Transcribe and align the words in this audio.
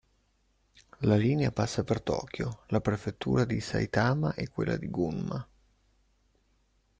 La 1.01 1.15
linea 1.15 1.51
passa 1.51 1.83
per 1.83 2.01
Tokyo, 2.01 2.63
la 2.69 2.81
prefettura 2.81 3.45
di 3.45 3.61
Saitama 3.61 4.33
e 4.33 4.49
quella 4.49 4.75
di 4.75 4.87
Gunma. 4.89 5.47